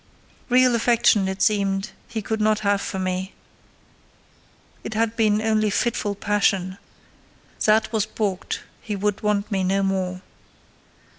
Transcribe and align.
Real 0.49 0.73
affection, 0.73 1.27
it 1.27 1.43
seemed, 1.43 1.91
he 2.07 2.23
could 2.23 2.41
not 2.41 2.61
have 2.61 2.81
for 2.81 2.97
me; 2.97 3.33
it 4.83 4.95
had 4.95 5.15
been 5.15 5.39
only 5.43 5.69
fitful 5.69 6.15
passion: 6.15 6.79
that 7.65 7.93
was 7.93 8.07
balked; 8.07 8.61
he 8.81 8.95
would 8.95 9.21
want 9.21 9.51
me 9.51 9.63
no 9.63 9.83
more. 9.83 10.23